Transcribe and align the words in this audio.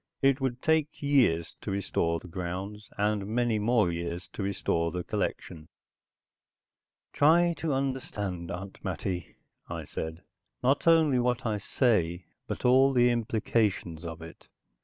It 0.23 0.41
would 0.41 0.63
take 0.63 1.03
years 1.03 1.53
to 1.61 1.69
restore 1.69 2.19
the 2.19 2.27
grounds, 2.27 2.89
and 2.97 3.27
many 3.27 3.59
more 3.59 3.91
years 3.91 4.27
to 4.33 4.41
restore 4.41 4.89
the 4.89 5.03
collection. 5.03 5.67
"Try 7.13 7.53
to 7.59 7.71
understand, 7.73 8.49
Aunt 8.49 8.83
Mattie," 8.83 9.35
I 9.69 9.85
said. 9.85 10.23
"Not 10.63 10.87
only 10.87 11.19
what 11.19 11.45
I 11.45 11.59
say, 11.59 12.25
but 12.47 12.65
all 12.65 12.93
the 12.93 13.11
implications 13.11 14.03
of 14.03 14.23
it. 14.23 14.47